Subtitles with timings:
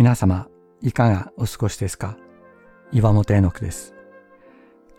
[0.00, 0.48] 皆様、
[0.80, 2.16] いかがお過ごしですか？
[2.90, 3.94] 岩本絵の句です。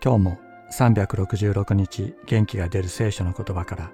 [0.00, 0.38] 今日も
[0.72, 3.90] 366日元気が出る聖書の言葉から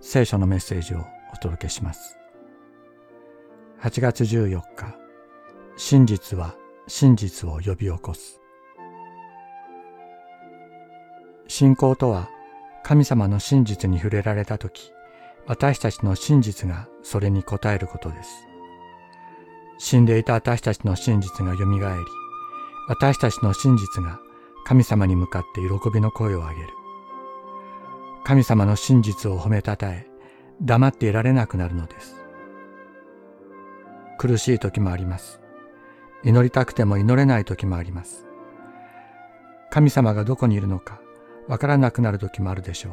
[0.00, 2.16] 聖書のメッセージをお届けします。
[3.82, 4.96] 8月14日、
[5.76, 6.54] 真実は
[6.86, 8.40] 真実を呼び起こす。
[11.46, 12.30] 信仰とは
[12.82, 14.94] 神様の真実に触れられたとき、
[15.46, 18.47] 私たちの真実がそれに応えることです。
[19.78, 21.80] 死んでいた私たちの真実が蘇り、
[22.88, 24.20] 私たちの真実が
[24.66, 26.68] 神様に向かって喜びの声を上げる。
[28.24, 30.06] 神様の真実を褒めたたえ、
[30.60, 32.16] 黙っていられなくなるのです。
[34.18, 35.40] 苦しい時もあります。
[36.24, 38.26] 祈りたくても祈れない時もあります。
[39.70, 41.00] 神様がどこにいるのか
[41.46, 42.90] わからなくなる時もあるでしょ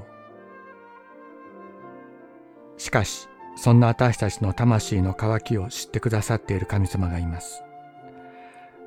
[2.77, 2.79] う。
[2.79, 7.63] しかし、そんな私たちの魂の渇きを知ってくださっている神様がいます。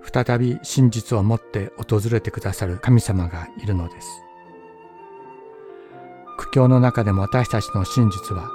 [0.02, 4.08] 再び真実を持って訪れてくださる神様がいるのです。
[6.36, 8.50] 苦境の中でも私たちの真実は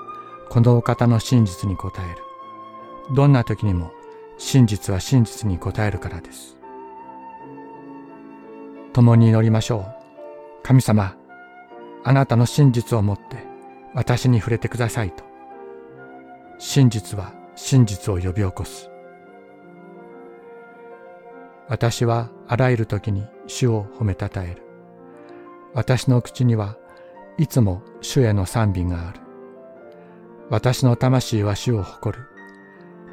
[0.50, 3.16] このお方の真実に応える。
[3.16, 3.92] どんな時にも
[4.38, 6.58] 真実は真実に応えるからです。
[8.94, 9.86] 共に祈りましょう。
[10.64, 11.16] 神様、
[12.04, 13.38] あなたの真実をもって
[13.94, 15.33] 私に触れてくださいと。
[16.66, 18.90] 真実は真実を呼び起こす。
[21.68, 24.64] 私はあらゆる時に主を褒めたたえる。
[25.74, 26.78] 私の口には
[27.38, 29.20] いつも主への賛美がある。
[30.50, 32.24] 私の魂は主を誇る。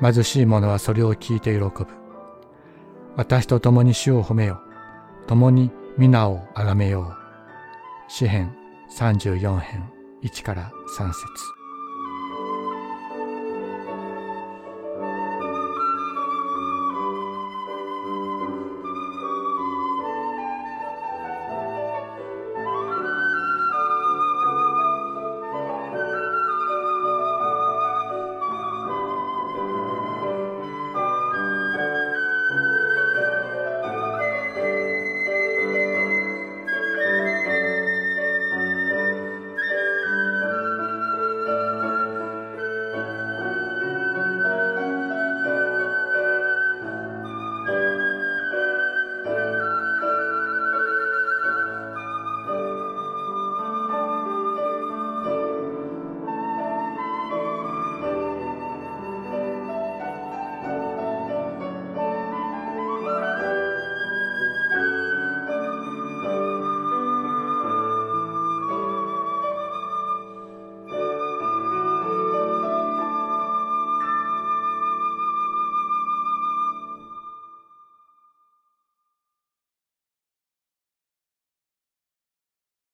[0.01, 1.89] 貧しい者はそれを聞いて喜ぶ。
[3.17, 4.63] 私と共に主を褒めよ。
[5.27, 8.13] 共に皆をあがめよう。
[8.13, 8.55] 詩編
[8.97, 9.91] 34編
[10.23, 11.60] 1から3節